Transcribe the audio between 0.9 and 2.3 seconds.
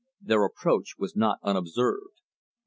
was not unobserved.